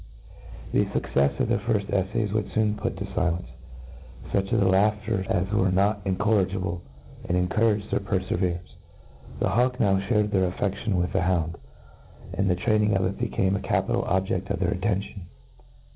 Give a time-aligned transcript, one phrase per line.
[0.71, 3.45] The fuccefs* ef their firft effays would foon put to filence
[4.31, 6.81] fuch of the laugher^ as were not incorrigible,
[7.29, 8.77] and encourage their perfeverance.?
[9.39, 11.55] The hawk now (hared their aflfeftion with the hound,
[12.33, 15.27] and the training of it became a capital objefl: of their attention.